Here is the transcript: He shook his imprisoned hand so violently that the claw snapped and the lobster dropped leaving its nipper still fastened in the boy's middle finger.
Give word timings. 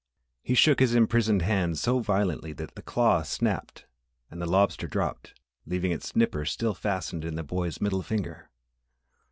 He 0.41 0.55
shook 0.55 0.79
his 0.79 0.95
imprisoned 0.95 1.43
hand 1.43 1.77
so 1.77 1.99
violently 1.99 2.53
that 2.53 2.73
the 2.73 2.81
claw 2.81 3.21
snapped 3.21 3.85
and 4.31 4.41
the 4.41 4.47
lobster 4.47 4.87
dropped 4.87 5.39
leaving 5.67 5.91
its 5.91 6.15
nipper 6.15 6.43
still 6.43 6.73
fastened 6.73 7.23
in 7.23 7.35
the 7.35 7.43
boy's 7.43 7.79
middle 7.79 8.01
finger. 8.01 8.49